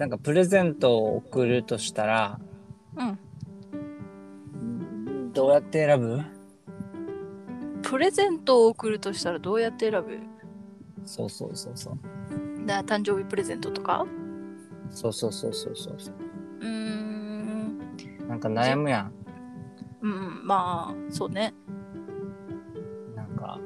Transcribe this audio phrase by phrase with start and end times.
[0.00, 2.40] なんかプレゼントを送るとしたら、
[2.96, 3.18] うん
[5.34, 6.22] どうやって選ぶ？
[7.82, 10.18] プレゼントを送るとしたらどうやって選ぶ？
[11.04, 11.98] そうそうそうそう。
[12.66, 14.06] だ誕生日プレゼントとか？
[14.88, 16.14] そうそうそうそうそうそう。
[16.60, 17.78] うーん
[18.26, 19.12] なんか悩むやん。
[20.00, 21.52] うんまあそうね
[23.14, 23.60] なんか、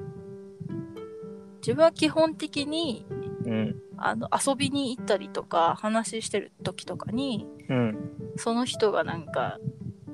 [1.59, 3.07] 自分は基本的に
[3.47, 3.77] うん。
[4.07, 8.11] あの遊びに行ったりとか話してる時とかにうん。
[8.37, 9.59] その人がなんか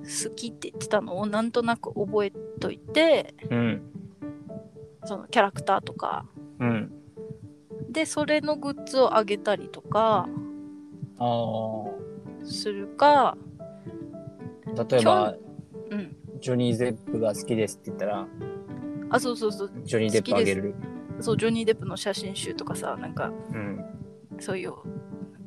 [0.02, 3.82] 好きって言ってたのをなんとなく覚えといてうん。
[5.04, 6.24] そのキャラクターとか
[6.60, 6.92] うん。
[7.90, 10.28] でそれのグッズをあげたりとか
[11.18, 12.46] ああ。
[12.46, 13.36] するか
[14.88, 15.34] 例えば、
[15.90, 18.26] うんジョニー・デップが好きですって言ったら、
[19.10, 20.74] あそうそうそうジョニー・デップあげる。
[21.20, 23.69] そうジョニー・デップの写真集とかさなんかうん。
[24.40, 24.72] そういう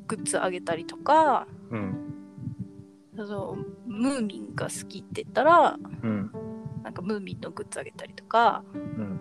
[0.07, 1.99] グッズあげたりとかうん。
[3.15, 6.31] そうムーミンが好きって言ったらうん。
[6.83, 9.19] なんかムーミンのグッズあげたりとかうん。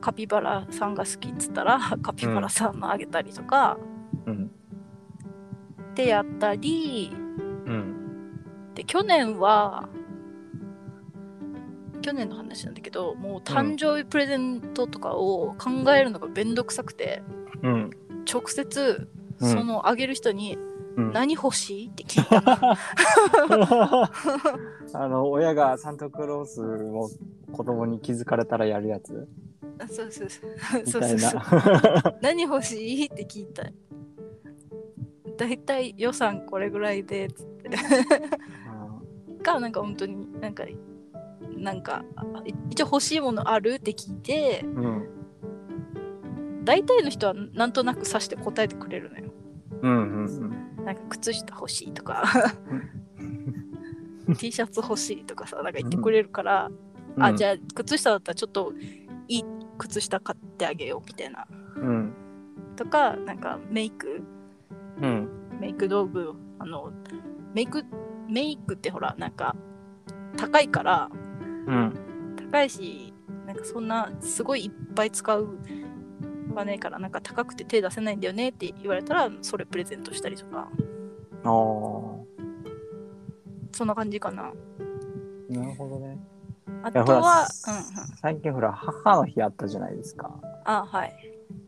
[0.00, 3.78] カピバラさんが好きっつったら カピバラさんのあげたりとか、
[4.26, 4.50] うん。
[5.92, 7.10] ってやったり
[7.66, 8.40] うん。
[8.74, 9.88] で去年は
[12.02, 17.45] 去年の話なんだけどもう誕生日プレゼントとかを考えるのがめんどくさくて、うん。
[18.30, 19.08] 直接
[19.40, 19.50] うん。
[19.50, 20.56] そのあげる人に
[20.96, 22.78] うん「何欲しい?」って聞いた、
[24.98, 27.10] あの、親がサンタクロースを
[27.52, 29.28] 子供に気づかれたらやるやつ？
[29.78, 30.50] あそうそうそう。
[30.86, 31.40] そうそう。
[32.22, 33.64] 何欲しいって聞いた
[35.36, 35.58] だい。
[35.58, 37.68] たい予算これぐらいでつって。
[39.42, 40.64] かなんか本当になんか
[41.58, 45.08] なんかあ一応欲しいものあるって聞いてうん。
[46.66, 49.24] 大体の人はなんとなく指して答えてくれるのよ
[49.82, 50.26] うん。
[50.26, 50.84] うん。
[50.84, 52.24] なんか靴下欲しいとか
[54.38, 56.70] T シャツ欲しいとかさなんか言ってくれるから、
[57.20, 58.72] あじゃゃあ靴下だったらちょっと
[59.28, 59.44] いい
[59.78, 61.46] 靴下買ってあげようみたいな
[61.76, 62.12] うん。
[62.74, 64.20] とかなんかメイク
[65.00, 65.28] うん。
[65.60, 66.92] メイク道具あの
[67.54, 67.84] メイク
[68.28, 69.54] メイクってほらなんか
[70.36, 71.08] 高いから
[71.66, 71.94] うん。
[72.50, 73.14] 高いし
[73.46, 75.58] なんかそんなすごいいっぱい使う
[76.56, 80.68] はねえからなんか高くて手出せないんだよねって言われたらそれプレゼントしたりとか
[81.44, 81.50] ああ。
[83.72, 84.52] そんな感じかな
[85.50, 86.18] なるほどね。
[86.82, 90.30] あとはうんうん最近ほら、母の日あったじゃないですか。
[90.64, 91.14] あはい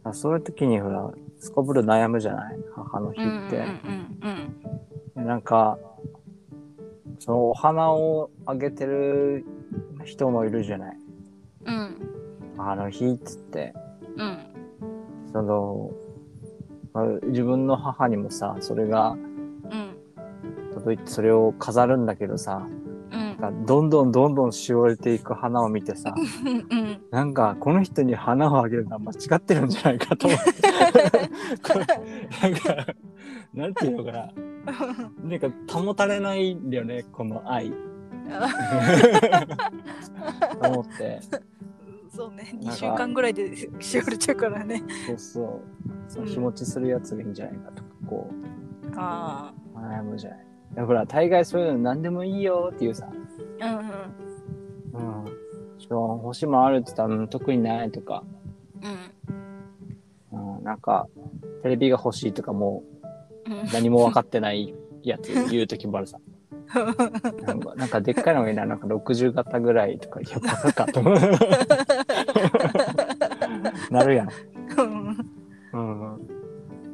[0.05, 2.59] あそういう時にほら、すこぶる悩むじゃない？
[2.75, 3.65] 母の日って。
[5.17, 5.79] うなんか、
[7.19, 9.45] そのお花をあげてる
[10.05, 10.97] 人もいるじゃない？
[11.67, 11.97] うん
[12.57, 13.75] 母の日っつって。
[14.17, 14.39] うん
[15.33, 15.91] その、
[16.93, 19.95] まあ自分の母にもさ、それがうん
[20.75, 22.67] 届いて、それを飾るんだけどさ、
[23.39, 26.27] かどんどんどんどんしおれていく花を見てさ、うん
[27.11, 30.53] なんかこの人に花をあげるのは間違ってるんじゃないかと思って。
[32.43, 32.87] なんか、
[33.55, 34.31] なんていうのかな。
[35.25, 37.73] なんか保たれないんだよね、この愛。
[40.63, 41.21] 思って。
[42.19, 42.51] そうね。
[42.53, 43.69] 2なんか週間ぐらいでし
[44.05, 44.83] おれちゃうからね。
[45.07, 45.63] そうそう。
[46.09, 48.31] そ日持ちするやつがいいんじゃないかとか、こ
[48.97, 50.47] あう、悩むじゃない。
[50.75, 53.09] だから、大概そういうの何でもいいよっていうさ、
[53.61, 53.67] あ
[54.95, 55.23] うんうん。
[55.23, 55.79] うん。
[55.79, 58.25] ちょ欲しいもんあるって言っ特にないとか、
[60.33, 60.57] うん。
[60.57, 61.07] うん、なんか、
[61.63, 62.83] テレビが欲しいとかも
[63.47, 63.53] うん。
[63.53, 64.75] う何も分かってない
[65.05, 66.19] やつ言うときもあるさ。
[67.47, 71.03] なんか、なんかでっかいのがいいな、なんか60型ぐらいとか、いや、バカかと。
[73.91, 74.29] なるやん。
[75.73, 76.29] うん。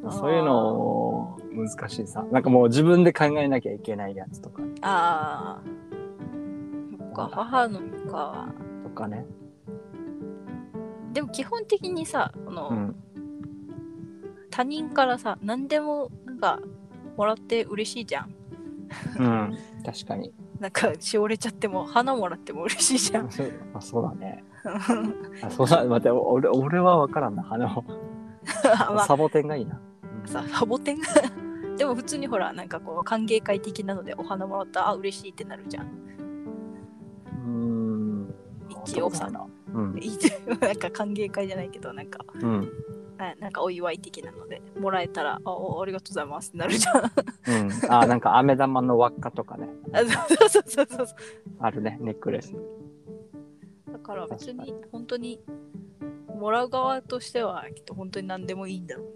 [0.09, 2.25] そういうの難しいさ。
[2.31, 5.67] なんかもう自分で考えなきゃいけないやつとか、ああ
[6.97, 8.47] そっか母の日か
[8.83, 9.25] とかね。
[11.13, 12.95] でも基本的にさこの、うん。
[14.51, 16.59] 他人からさ何でもなんか
[17.17, 18.33] もらって嬉しいじゃん
[19.17, 19.57] うん。
[19.85, 20.33] 確かに。
[20.59, 24.43] なんかしおれちゃっても花もらっても嬉しいじゃんそうあそうだね。
[25.43, 27.83] あそうだ、待って、俺俺は分からんな、花を。
[28.93, 29.79] まあサボテンがいいな。
[30.25, 30.99] さサボテン？
[31.77, 35.87] でも普通にほらなんかこう歓迎会的なのでお花もらったらあ嬉しいってなるじゃん
[37.45, 38.33] うん。
[38.85, 39.97] 一応さそうん。
[39.97, 40.17] いい
[40.61, 42.69] なんか歓迎会じゃないけどなんかうん。
[43.17, 47.11] ななんかお祝い的なのでもらえたらあおありがとうございますってなるじゃん
[47.47, 47.91] うん。
[47.91, 49.69] あ、なんか飴玉の輪っかとかね。
[49.93, 50.05] あそ
[50.45, 51.07] うそうそうそう
[51.59, 52.53] あるね、ネックレス。
[53.91, 55.39] だから別に本当に
[56.37, 59.07] もらう側としてはきっと本当に何でもいいんだろう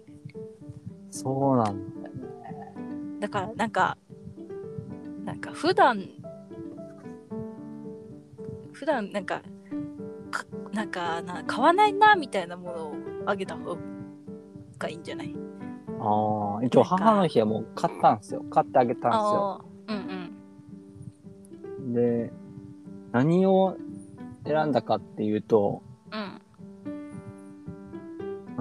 [1.10, 3.20] そうなんだよね。
[3.20, 3.98] だからなんか
[5.24, 6.08] なんか普段
[8.72, 9.42] 普段なんか
[10.30, 12.94] かなんかな買わないなみたいなものを
[13.26, 13.76] あげた方
[14.80, 15.32] がいいんじゃない？
[16.00, 18.42] ああ、一応母の日はもう買ったんですよ。
[18.50, 19.64] 買ってあげたんですよ。
[19.88, 19.98] うんう
[21.90, 22.32] んで、
[23.12, 23.76] 何を
[24.44, 25.82] 選んだかっていうと、
[26.12, 26.40] うん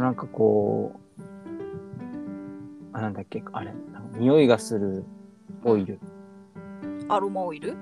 [0.02, 1.22] なんかこう、
[2.94, 3.74] あ、なんだっけ、あれ、
[4.18, 5.04] 匂いがする
[5.64, 6.00] オイル。
[7.10, 7.76] アロマオイル？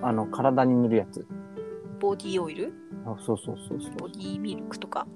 [0.00, 1.26] あの、体に塗るやつ。
[2.00, 2.72] ボディオイル？
[3.04, 3.92] あそうそうそうそう。
[3.98, 5.06] ボディミルクとか？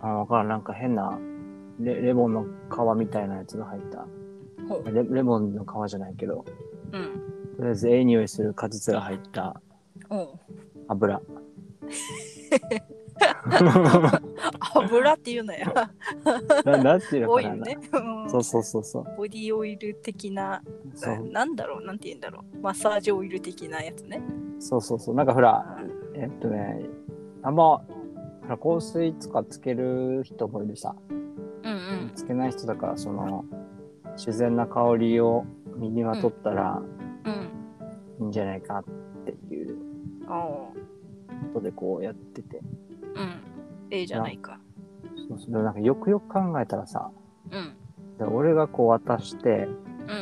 [0.00, 0.48] あ、わからん。
[0.48, 1.18] なんか変な
[1.80, 2.48] レ、レモンの皮
[2.98, 4.06] みたいなやつが入った。
[4.68, 4.94] ほう。
[4.94, 6.44] レレモンの皮じゃないけど、
[6.92, 7.02] うん。
[7.56, 9.60] とりあえずええ匂いする果実が入った
[10.08, 10.28] おう。
[10.88, 11.20] 油。
[14.74, 15.66] 油っていうのや
[16.64, 17.54] ななんていうのオかな。
[17.56, 18.30] ね、うん。
[18.30, 19.04] そうそうそうそう。
[19.16, 20.62] ボディオイル的な。
[20.94, 21.28] そう。
[21.30, 21.84] なんだろう？
[21.84, 22.58] なんて言うんだろう？
[22.60, 24.22] マッサージオイル的なやつね。
[24.58, 25.14] そうそうそう。
[25.14, 25.78] なんかほら、
[26.14, 26.86] えっとね、
[27.42, 27.84] あんま、ほ
[28.48, 30.94] ら香水とかつける人もいるさ。
[31.70, 32.12] うんうん。
[32.14, 33.44] つけない人だから、その、
[34.16, 35.44] 自然な香りを
[35.76, 36.82] 身にまとったら
[37.24, 38.24] うん。
[38.24, 38.84] いいんじゃないかっ
[39.24, 39.76] ていう
[40.26, 40.74] こ
[41.54, 42.58] とでこうやってて。
[42.58, 43.42] うん。
[43.90, 44.60] ええじゃないか。
[45.28, 45.50] そうそう。
[45.50, 47.10] でもなんかよくよく考えたらさ、
[47.50, 47.76] うん。
[48.18, 49.68] で俺がこう渡して、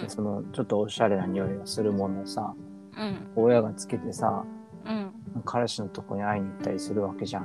[0.02, 0.08] うん。
[0.08, 2.54] そのちょっとおしゃれな匂いがするものをさ、
[2.96, 3.30] うん。
[3.36, 4.44] 親がつけてさ、
[4.84, 5.12] うん。
[5.44, 7.44] 彼氏のとこに会いに行ったりするわけじゃん。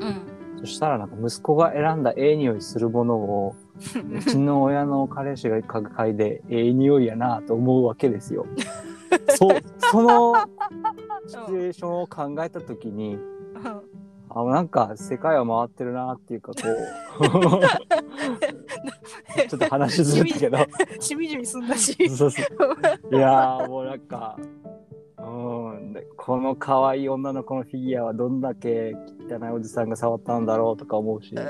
[0.00, 0.33] うん
[0.64, 3.54] そしたらなんか息子が選んだええ匂いするものを、
[4.16, 8.46] うちの親の彼氏が嗅いでええ匂いやなと思うわけですよ。
[9.36, 9.50] そ
[9.90, 10.34] その
[11.28, 13.18] シチュエーションを考えたときに、
[14.30, 16.62] あなんか世界は回ってるなっていうかこう
[19.48, 20.58] ちょっと話ずれたけど。
[20.98, 21.92] しみじみすんだし。
[21.92, 22.04] い
[23.14, 24.63] やーもうなんかうん
[25.94, 28.96] でこの可愛い女の子のフィギュアはどんだけ
[29.30, 31.46] 汚いおじさんが触ったんだろうとか思うし、まあ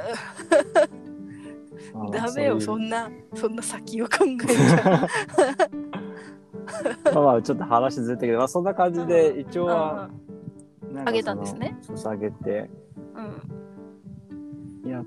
[2.12, 5.08] ダメよそんなそんな先を考えちゃ
[7.14, 10.10] まあまあちょっと話ずれたけど、まあ、そんな感じで一応は
[11.06, 11.78] あげたんですね。
[11.82, 12.70] そうあげて。
[14.82, 14.90] うん。
[14.90, 15.04] やっ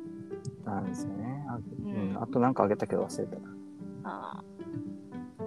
[0.66, 1.46] たんですよね。
[1.50, 2.14] あ,、ううん。
[2.14, 3.36] ん、あとなんかあげたけど忘れた。
[3.40, 3.44] な
[4.04, 4.44] あ。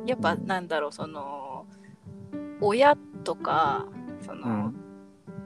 [0.05, 1.67] ーやっぱなんだろうその
[2.61, 3.87] 親とか
[4.21, 4.77] その、うん。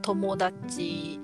[0.01, 1.19] 友達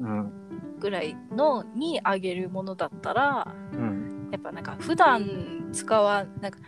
[0.00, 0.32] うん。
[0.80, 4.28] ぐらいのにあげるものだったらうん。
[4.32, 6.58] やっぱなんか普段使わなんか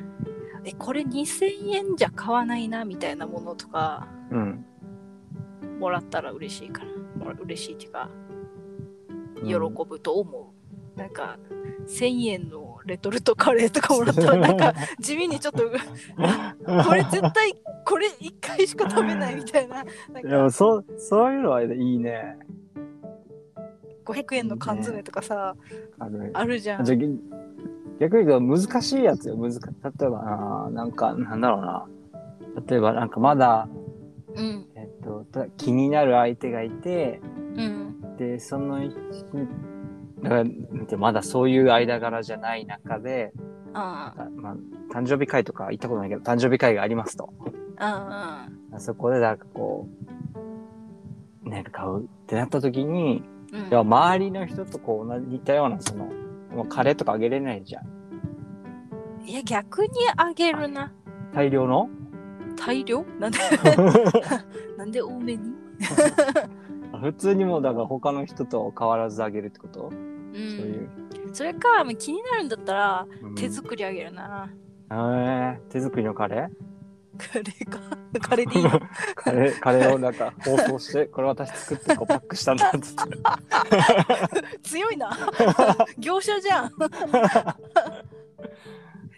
[0.64, 4.64] えこれ2000円じゃ買わないなみたいなものとかうん。
[5.80, 6.88] もらったら嬉しいから。
[7.42, 8.08] 嬉しいっていうか
[9.42, 9.46] うん。
[9.46, 9.54] 喜
[9.88, 10.54] ぶと思
[10.96, 11.38] う、なんか
[11.86, 17.54] 1000円のレトルトカレーとかもらったらなんか地味にちょっとこれ絶対
[17.84, 19.86] これ1回しか食べないみたいない
[20.24, 22.36] やそうそういうのはいいね。
[24.04, 25.56] 500円の缶詰とかさ
[25.98, 26.30] ある。
[26.34, 26.84] あるじゃん。
[26.84, 26.96] じゃ
[28.00, 31.86] 逆に言うと難しいやつよ難し例えばななんかなんだろうな。
[32.68, 33.68] 例えばなんかまだ、
[34.34, 34.66] うん。
[34.76, 37.20] えっと、た気になる相手がいて
[37.56, 38.16] うん。
[38.16, 38.92] でその人
[40.24, 43.32] だからまだそういう間柄じゃない中で、
[43.74, 44.56] ああまあ、
[44.92, 47.32] 誕生日会とか行ったことないけど誕生日会がありますと。
[47.76, 49.88] あそこでなんかこ
[51.44, 53.60] うなんか買うってなった時にうん。
[53.60, 56.06] うんいや周りの人とこう同じ似たようなその
[56.52, 59.28] もうカレーとかあげれないじゃん。
[59.28, 60.92] いや逆にあげるな。
[61.32, 61.88] 大量の？
[62.56, 63.04] 大量？
[63.20, 63.38] なんで？
[64.76, 65.52] なんで多めに？
[67.00, 70.88] 普通にもうだから他の人と変わらずあげるってこと、うんそういう、
[71.32, 73.34] それかまあ気になるんだったらうん。
[73.34, 74.50] 手作りあげるな、
[74.90, 76.48] えー、手作りのカレ
[77.16, 77.78] カレーか？
[78.20, 78.66] カレーでいい
[79.14, 84.58] カレーカレーをなんか包装してこれ私作ってこうパックしたんだっつって。
[84.68, 85.16] 強いな。
[85.98, 86.72] 業者じゃん。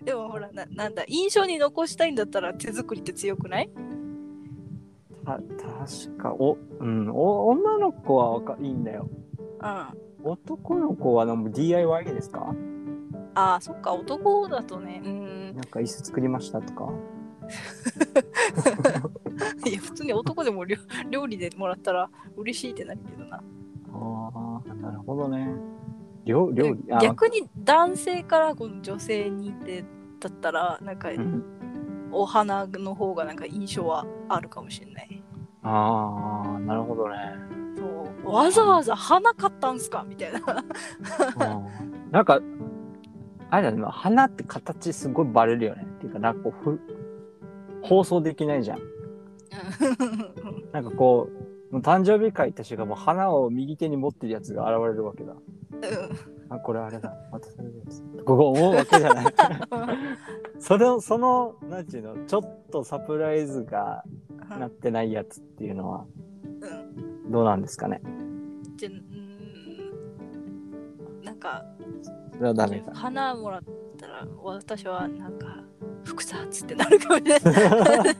[0.05, 3.71] でもほらななんだ印象に残したいんだったら手作りって強くない？
[5.25, 9.09] た確かお、うん、お女の子はわかいいんだよ。
[9.41, 9.67] うん。
[9.67, 9.93] あ
[10.26, 12.54] 男の子はなんも DIY ですか？
[13.35, 15.54] あそっか男だとねうん。
[15.54, 16.88] なんか椅子作りましたとか。
[19.66, 20.76] いや普通に男でも料
[21.11, 23.37] 料理でもらったら嬉しいってなるけどな。
[23.92, 25.54] ああなるほどね。
[26.25, 29.85] 料料理あ逆に男性からこの女性にって
[30.18, 31.45] だったらなんかうん。
[32.12, 35.23] お花の方がなんか印象はあるかもしれない。
[35.62, 37.16] ああなるほどね
[38.25, 40.05] そうわざわざ花買ったんすか？
[40.09, 42.40] みたいなうんなんか
[43.50, 45.85] あれだね、まあ花って形すごいバレるよね。
[45.85, 46.81] っていうか、なんかこうふ、
[47.83, 48.81] 放送できないじゃん。
[50.73, 51.28] なんかこ
[51.71, 55.35] う、もう誕生日会って瞬間もう花を右手に持ってるやつが現れるわけだ。
[56.49, 57.12] あ、これあれだ。
[57.31, 58.02] 渡されるやつ。
[58.25, 59.26] ここ思うわけじゃない。
[60.59, 64.02] その、その、なんちゅうの、ちょっとサプライズが
[64.59, 66.05] なってないやつっていうのは、
[67.28, 68.00] どうなんですかね。
[68.76, 68.97] じゃうん。
[71.25, 71.64] なんか
[72.33, 72.92] それはダメか。
[72.95, 73.62] 花もらっ
[73.99, 75.59] たら私はなんか
[76.04, 78.16] 福さってなるかもしれない。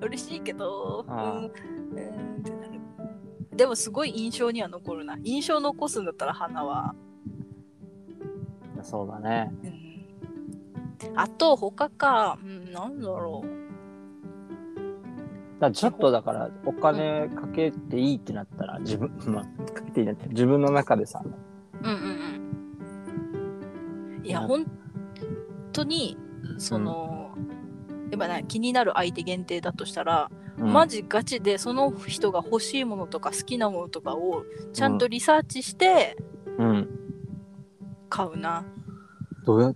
[0.02, 1.46] 嬉しいけどうん。
[1.46, 2.80] ってなる。
[3.56, 5.16] でもすごい印象には残るな。
[5.22, 6.94] 印象残すんだったら花は、
[8.82, 9.52] そうだね。
[9.62, 12.38] うん、あと他か。
[12.42, 13.63] うんなんだろう
[15.68, 21.96] だちょっとだから、お金かけていいってなったら、自分、 まあ、かけていいなって、自分の中でさ、うんうん
[24.20, 24.26] うん。
[24.26, 24.64] いや本
[25.72, 26.16] 当に
[26.56, 27.36] その、
[28.10, 30.72] やっぱね気になる相手限定だとしたら、うん。
[30.72, 36.16] マジガチでその人が欲しいものとか好きなものとかをちゃんとリサーチして
[36.58, 36.88] うん。
[38.08, 38.64] 買うな。
[39.44, 39.74] どうや、ど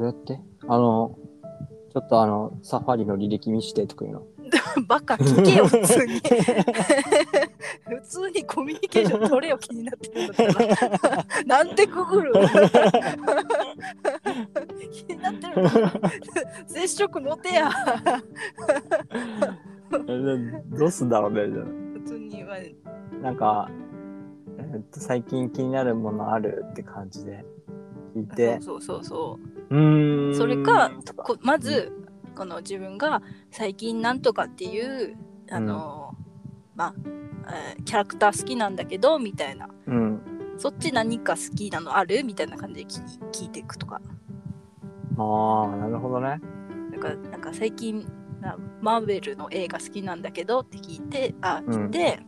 [0.00, 0.40] うやって？
[0.68, 1.18] あの、
[1.92, 4.26] ちょっとあの、サファリの履歴見してとかいうの。
[4.86, 6.20] バカ聞けよ普通に。
[6.20, 11.26] 普通にコミュニケーション取れよ気になってるんだったら。
[11.46, 12.32] なんてググる？
[14.90, 15.68] 気になってる
[16.66, 17.70] 接触のてや。
[19.90, 21.62] どうすんだろうね、じゃ
[21.94, 23.70] 普通にまああなんか、
[24.58, 27.44] えっと、最近気になるものあるって感じで
[28.14, 29.38] 聞いて、そうそうそうそ
[29.70, 29.76] う。
[29.76, 30.34] うーん。
[30.34, 31.92] それかこまず
[32.38, 35.16] この自分が最近なんとかっていう
[35.50, 36.14] あの、
[36.76, 36.94] まあ、
[37.74, 39.68] えーキャラクター好きなんだけどみたいな。
[39.86, 40.20] うん。
[40.56, 43.02] そっち何か好きなのあるみたいな感じで聞
[43.32, 44.00] 聞いていくとか。
[45.16, 46.40] ああ、なるほどね。
[46.92, 48.06] なんかなんか最近
[48.40, 51.86] なマーベルの映画好きなんだけどって聞いてあうん。
[51.86, 52.20] 聞いて、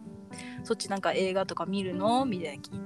[0.65, 2.25] そっちなんか映画とか見るの？
[2.25, 2.80] みたいな聞い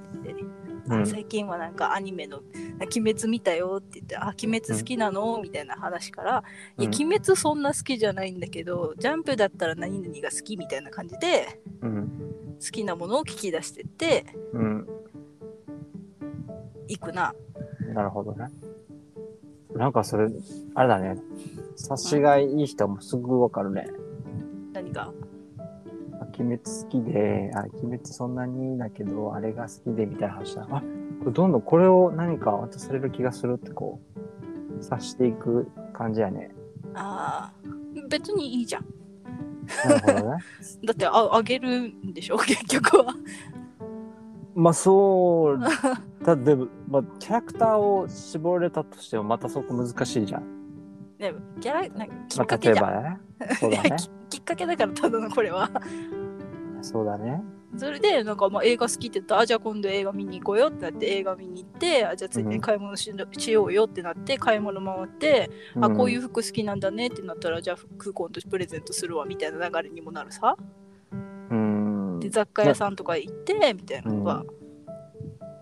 [0.87, 2.41] うん最近はなんかアニメの
[2.79, 6.43] 「鬼滅見たよ」って言って「あ鬼滅好きなの?」みたいな話から
[6.77, 12.11] 「いやうん鬼滅そんな好きじゃないんだけどジャンプだったら何々が好き」みたいな感じでうん。
[12.57, 14.87] 好きなものを聞き出してってうん。
[16.87, 17.33] いくな。
[17.93, 18.47] なるほどね。
[19.73, 20.27] なんかそれ、
[20.73, 21.17] あれだね。
[21.75, 23.89] 察しがいい人もすぐわかるね。
[24.71, 25.03] 何が？
[25.03, 25.13] あ
[26.39, 30.67] 鬼滅好きで、あ、鬼滅そんなにだけど、あれが好きでみたいな話だ。
[30.69, 30.83] あ、
[31.31, 33.99] どんどんこれを何か渡される気がするってこ
[34.79, 36.51] う、察していく感じやね。
[36.93, 38.85] あー別にいいじゃん。
[39.89, 40.43] なるほどね。
[40.85, 42.37] だってああげるんでしょ？
[42.45, 43.13] 結局は。
[44.53, 45.59] まあそう、
[46.23, 50.43] だでも、まあ、キャラクターを絞れたとしてもまたそこ難しいじゃん。
[51.19, 52.91] ねキャラなんかきまあっかけじゃん。
[52.93, 53.19] 例えばね。
[53.59, 53.95] そうだね。
[54.29, 55.69] ききっかけだからただのこれは。
[56.85, 57.41] そうだね。
[57.77, 65.49] それでなんかまあ映画好きって言ったらあじゃあ今度映画見に行こうよってなって映画見に行ってあじゃあついでに買い物し,、しようよってなって買い物回って、
[65.81, 70.55] あこういう服好きなんだねってなったらじゃあ服今度プレゼントするわみたいな流れにもなるさ。
[71.49, 72.19] うん。
[72.19, 74.45] で雑貨屋さんとか行ってみたいなのが、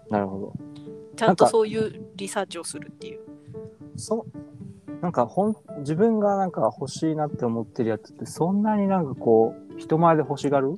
[0.09, 0.53] なるほど。
[1.15, 3.21] ちゃんとそういうリサーチをするっていう。
[3.95, 5.01] そう。
[5.01, 10.77] なんかほん、自分がなんか欲しいなって思ってるやつってそんなになんかこう、人前で欲しがる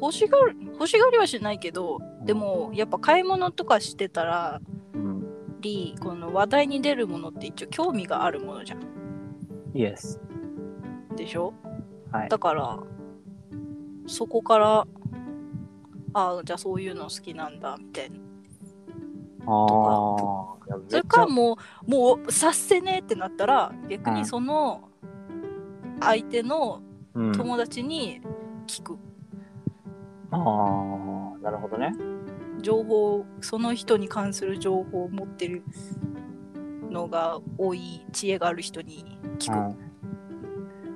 [0.00, 4.60] 欲しがる欲しがりはしないけどでもやっぱ買い物とかしてたら
[4.94, 5.24] うん。
[5.60, 8.82] りこの話題に出るものって一応興味があるものじゃん
[9.74, 10.20] イエス。
[11.16, 11.54] でしょ？
[12.12, 12.28] はい。
[12.28, 12.78] だから
[14.06, 14.86] そこから
[16.12, 18.16] ああじゃあそういうの好きなんだみたいな
[19.46, 20.78] ああ。
[20.88, 24.88] それかもうもう察せねえってなったら逆にその
[26.00, 26.82] 相手の
[27.16, 28.20] うん、友達に
[28.66, 28.98] 聞く、
[30.34, 31.92] ああ、なるほどね。
[32.60, 35.62] 情報その人に関する情報を持ってる
[36.90, 39.76] のが多い知恵がある人に聞く、うん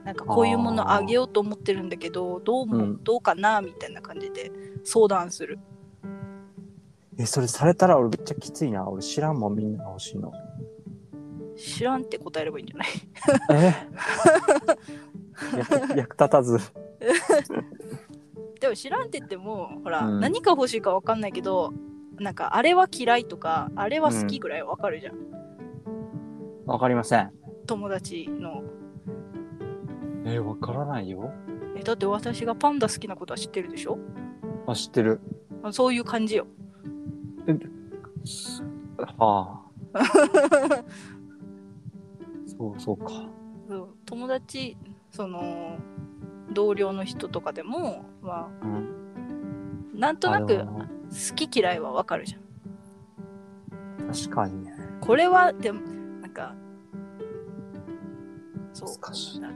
[0.05, 4.51] なんかこういうものあげようと思ってるんだけどどうも、うんどうかなみたいな感じで
[4.83, 5.59] 相談する
[7.19, 8.89] え、それされたら俺めっちゃきついな。
[8.89, 10.33] 俺知らんもんみんなが欲しいの。
[11.59, 12.89] 知らんって答えればいいんじゃない？
[13.51, 13.75] え？
[15.59, 16.59] 役役立たず。
[18.61, 21.73] でも知らんって言ってもほら、うん何が欲しいか分かんないけど
[22.19, 25.15] なんかあれは嫌いとかあれは好きぐらい分かるじゃん、
[26.67, 27.31] わかりません。
[27.67, 28.63] 友達の
[30.25, 31.31] え、わからないよ。
[31.77, 33.99] えだって私がパンダ好きなことは知ってるでしょ？
[34.67, 35.21] あ、知ってる。
[35.63, 36.47] あそういう感じよ
[39.19, 39.63] は
[39.95, 39.99] あ。
[42.47, 43.11] そうそうか。
[43.69, 44.77] そう友達
[45.11, 45.77] その
[46.59, 49.93] 同僚の人とかでもまうん。
[49.95, 52.39] あなんとなく好き嫌いはわかるじゃ
[54.05, 54.73] ん確かにね。
[55.01, 55.81] これはでも
[56.21, 56.57] なんか
[58.73, 59.53] そう難しいな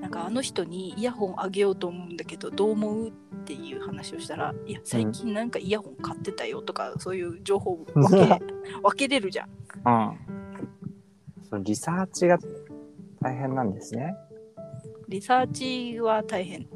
[0.00, 3.12] なんかあの人にイヤホンあげようと思うんだけどどう思うっ
[3.44, 8.28] ていう話をしたらいや最近なんかイヤホン買ってたよとか、そういう情報を分け
[8.80, 10.18] 分けれるじゃんうん。
[11.42, 12.38] そのリサーチが
[13.20, 14.14] 大変なんですね。
[15.14, 15.46] リサー
[15.94, 16.66] チは大変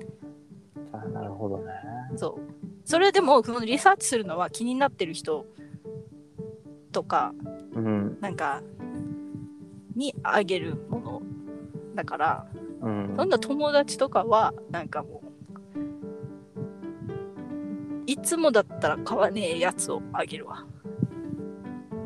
[0.92, 1.72] あなるほどね。
[2.14, 2.40] そう
[2.84, 5.44] それでもそのリサーチするのは気になってる人
[6.92, 7.34] とか
[7.74, 8.16] うん。
[8.20, 8.62] なんか
[9.96, 11.22] にあげるもの
[11.96, 12.46] だから
[12.80, 13.14] うん。
[13.16, 15.28] そんな友達とかはなんかもう
[18.06, 20.64] いつもだったら買わねえやつをあげるわ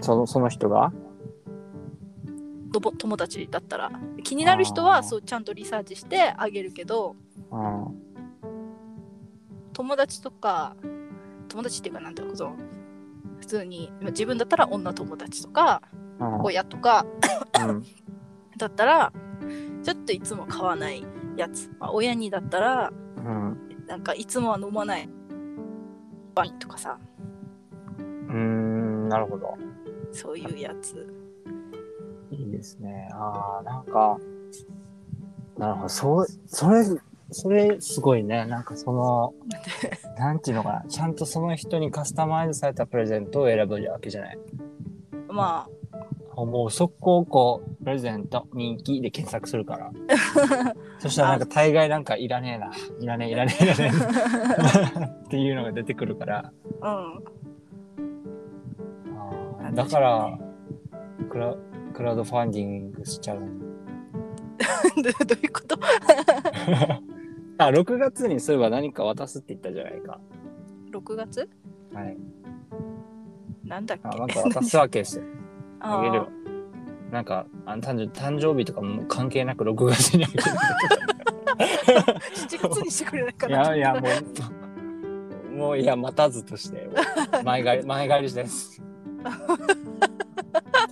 [0.01, 0.95] そのその人が？
[2.81, 7.17] 友達だったら気になる人はそうちゃんとリサーチしてあげるけど
[7.50, 8.02] うん。
[9.73, 10.76] 友達とか
[11.49, 12.57] 友達っていうかなんていうのその
[13.41, 15.83] 普通にまあ自分だったら女友達とか
[16.19, 16.43] うん。
[16.43, 17.07] 親とか
[17.67, 17.85] うん。
[18.57, 19.12] だったら
[19.83, 21.05] ちょっといつも買わない
[21.37, 23.59] やつ、まあ、親にだったらうん。
[23.87, 25.09] なんかいつもは飲まない
[26.35, 26.99] ワインとかさ
[27.99, 29.09] うん。
[29.09, 29.55] なるほど。
[30.12, 31.22] そういうやつ
[32.33, 33.09] いいですね。
[33.12, 34.19] ああ、なんか、
[35.59, 35.89] なるほど。
[35.89, 36.85] そう、それ、
[37.31, 38.47] それすごいね。
[38.47, 39.35] なんかその、
[40.19, 40.85] なんていうのかな。
[40.89, 44.39] ちゃんとその人にカスタマイズされたプレゼントを選ぶわけじゃない。
[45.29, 45.67] ま
[46.35, 49.93] もう速攻こう、プレゼント、人気で検索するから。
[50.99, 52.71] そしたらなんか大概なんかいらねえな。
[53.01, 55.05] いらねえ、いらねえ、いらねえ。
[55.27, 56.53] っていうのが出てくるから。
[56.81, 57.25] あうん
[59.15, 60.39] あーだから、
[61.29, 61.55] クラ
[61.93, 63.47] クラウドファンディングしちゃうの。
[65.02, 65.78] ど どういうこと？
[67.59, 70.21] あ、6月にそういえば何か渡すって言ったじゃないか。
[70.93, 71.49] 6月？
[71.93, 72.17] はい。
[73.65, 74.09] なんだっけ？
[74.09, 75.25] あなんか渡すわけですよ。
[75.81, 76.28] ああげるよ。
[77.11, 80.43] なんか、あの誕生誕生日とかも関係なく6月にあげる。
[82.35, 84.09] 7月にしてくれないかいなやいや、も
[85.50, 86.89] う、もういや、待たずとして、
[87.45, 88.83] 前帰り、前帰りです。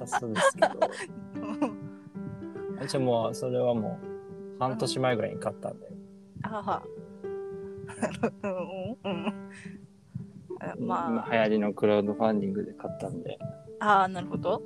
[0.00, 0.68] 渡すんですけど。
[2.84, 5.90] 一応もう、それはもう、半年前ぐらいに買ったんで。
[6.42, 6.82] あは
[8.42, 8.50] うん
[9.04, 9.26] うん
[10.60, 13.38] あま今流行りのクラウドファンディングで買ったんで。
[13.78, 14.62] ああーなるほど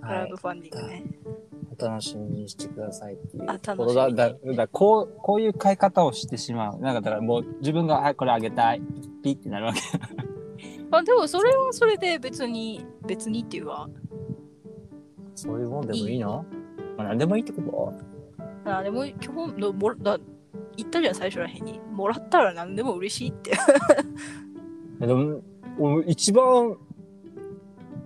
[0.00, 0.36] クはいラウド。
[0.36, 1.04] ファンディングね、
[1.78, 4.10] お楽しみにしてくださいっていうあ楽しみだ。
[4.10, 6.80] だだこう、こういう買い方をしてしまう。
[6.80, 8.82] なんかだからもう自分が、はい、これあげたい。
[9.22, 9.80] ピッてなるわけ。
[10.92, 13.88] あでもそれはそれで別に別にっていうか
[15.34, 16.44] そういうもんでもいいの？
[16.96, 17.94] まあ、何でもいいってこ
[18.64, 20.18] あでも基本のもだ
[20.76, 23.52] 言ったじゃん最初らへんにもらったら何でも嬉しいって
[25.00, 25.40] とでも、
[25.78, 26.76] 俺一番、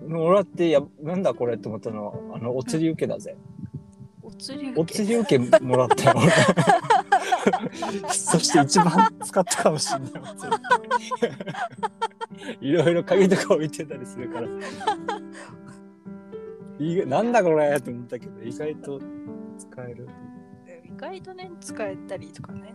[0.07, 3.35] もらって、いや、なんだこれって思ったのは、あの、お釣り受けだぜ。
[4.23, 4.81] お釣り受け？
[4.81, 6.31] お釣り受けもらったよ、俺。
[8.13, 10.09] そして一番使ったかもしれない。
[10.31, 10.57] お釣り
[12.61, 14.47] いろいろ鍵とか置いてたりするから。
[16.77, 18.99] いいなんだこれと思ったけど、意外と
[19.57, 20.07] 使える。
[20.83, 22.73] 意外とね使えたりとかね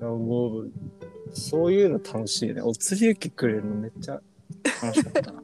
[0.00, 0.08] うん。
[0.26, 0.72] もう、
[1.30, 2.62] そういうの楽しいね。
[2.62, 4.20] お釣り受けくれるのめっちゃ
[4.82, 5.42] 楽しかったな。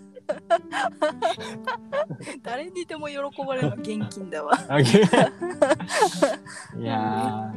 [2.43, 4.53] 誰にでも喜ばれる現金だわ。
[6.79, 7.53] いや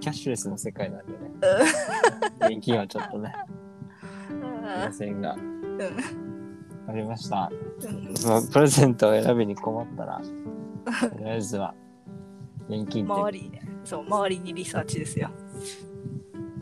[0.00, 1.18] キャッシュレスの世界なんでね。
[2.56, 3.34] 現金はちょっとね、
[4.30, 4.34] い
[4.86, 5.34] ませんが。
[5.34, 5.66] うん
[6.86, 7.50] わかりました。
[7.84, 7.88] う
[8.40, 10.20] んプレゼントを選びに困ったら、
[11.10, 11.74] とりあえずは、
[12.68, 13.06] 現金。
[13.06, 13.52] 周り
[13.84, 15.30] そう周りにリサーチですよ。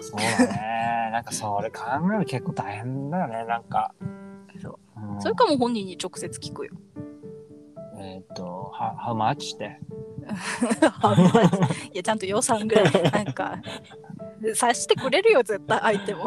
[0.01, 1.11] そうだね。
[1.12, 3.45] なんかそれ考えるの結構大変だよね。
[3.45, 3.95] なんか。
[4.61, 6.73] そううんそれかも本人に直接聞くよ。
[7.99, 9.81] えーっと、は how much って。
[11.93, 13.61] いやちゃんと予算ぐらいなんか
[14.52, 16.24] 察してくれるよ絶対相手も。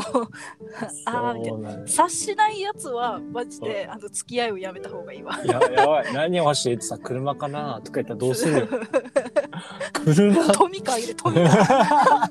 [1.06, 5.40] あーみたいな察しないやつはマジであの付き合いをやめた方がいいわ。
[5.46, 6.14] ややばい。
[6.14, 7.82] 何欲しいってさ、車かな？
[7.84, 8.60] とか言ったらどうする？
[8.62, 8.68] よ。
[10.06, 10.52] 車？
[10.52, 12.30] トミカあげるトミカ。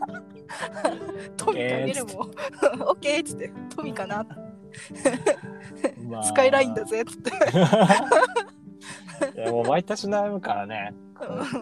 [1.37, 2.17] トミカあげるもん。
[2.19, 2.31] オ
[2.95, 4.27] ッケーっつってトミカな？
[6.09, 6.85] まあスカイラインだ。
[6.85, 7.31] ぜっつって。
[9.35, 10.95] いや、もう毎年悩むからね。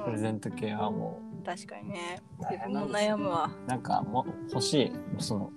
[0.04, 2.20] プレゼント系はも確かにね。
[2.50, 3.50] 自分の変なんですよ悩むわ。
[3.66, 5.50] なんかもう欲しい、その、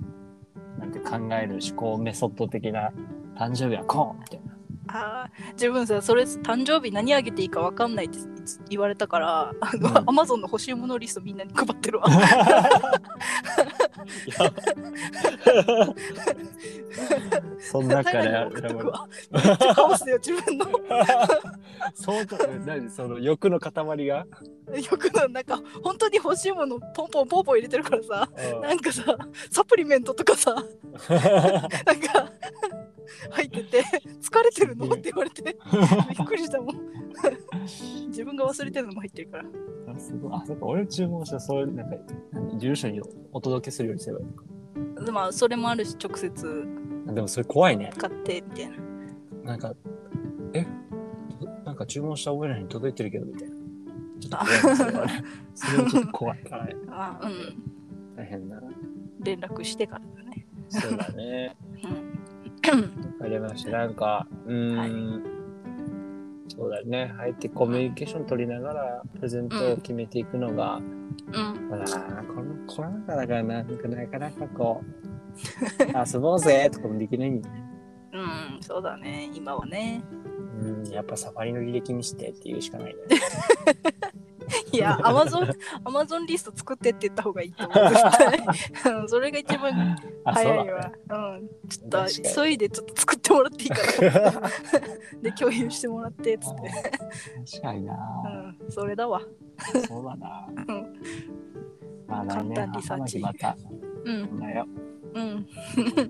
[0.79, 2.91] なんて考える思考メソッド的な
[3.35, 4.53] 誕生日はこうみたいな。
[4.89, 8.19] あー自分さそれ誕生日何あげていいか分かんないって
[8.69, 12.07] 言われたからあの、うんアマゾンの欲しいものリストみんなに配ってるわ。
[17.59, 18.31] その中でめっ
[18.61, 18.69] ちゃ
[19.75, 20.65] カオスだよ自分の。
[21.93, 23.73] そうか、何その欲の塊
[24.07, 24.27] が、よ
[24.97, 28.29] くのなんか本当に欲しいものポンポンポンポン入れてるからさ。
[28.61, 29.17] なんかさ
[29.51, 30.53] サプリメントとかさ。
[30.55, 30.69] なんか
[33.31, 33.83] 入ってて
[34.21, 34.85] 疲れてるの？
[34.87, 35.41] って言われて。
[35.43, 35.55] びっ
[36.25, 36.75] くりしたもん。
[38.07, 39.45] 自分が忘れてるのも入ってるから。
[39.95, 40.31] あすごい。
[40.33, 41.95] あ、そっか、俺注文したそういう、なんか、
[42.31, 45.05] 何住所にお届けするようにすればいいのか。
[45.05, 46.67] でまあそれもあるし直接
[47.07, 47.91] あでもそれ怖いね。
[47.97, 48.77] 買ってみたいな
[49.43, 49.73] なんか、
[50.53, 50.63] え？
[50.63, 50.69] と
[51.65, 53.55] なんか注文した覚えないのに届いてるけど、みたいな。
[54.19, 55.23] ちょっと怖いなそれはね。
[55.55, 56.75] それはちょっと怖いからね。
[56.89, 58.69] あうん大変だな。
[59.21, 61.55] 連絡してからだねそうだね。
[61.83, 62.83] うんわ
[63.19, 63.71] かりました。
[63.71, 65.23] なんか、うーん、
[66.47, 67.13] そうだね。
[67.17, 75.07] 相手コミュニケーション取りながら、プレゼントを決めていくのが、うんまあ、このコロナ禍だからな、なんかなかなかこう、
[76.13, 77.63] 遊ぼうぜとかもできないんだよね。
[78.13, 80.01] うんそうだね今はね
[80.59, 83.01] うん、やっぱサファリの履歴にしてっていうしかないね。
[84.71, 85.49] いや、アマゾン、
[85.83, 89.09] アマゾンリスト作ってって言った方がいいと思う。
[89.09, 90.91] それが一番早いわ。
[91.09, 91.49] うん。
[91.69, 92.05] ちょっと
[92.35, 94.41] 急いでちょっと作ってもらっていいかな。
[95.21, 96.69] で、共有してもらってっつって。
[97.51, 97.93] 確かにな、
[98.61, 99.21] うん、それだわ。
[99.87, 100.47] そうだな。
[100.67, 101.47] うん
[102.07, 103.57] まあ簡単リサーチまた、
[104.05, 104.67] うん、だよ。
[105.13, 105.47] うん。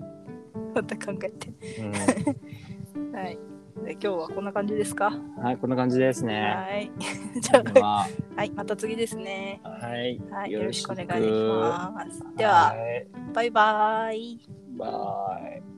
[0.74, 1.48] また考えて。
[1.80, 3.38] うはい。
[3.84, 5.10] で今日はこんな感じですか？
[5.10, 6.40] ん、はい、こんな感じですね。
[6.56, 6.90] はい。
[7.40, 9.60] じゃあ、はい、また次ですね。
[9.62, 11.30] はい、はい、よろしくお願いしす。
[11.30, 12.24] ます。
[12.36, 14.40] では、はいバイバイ。
[14.76, 15.77] バイ。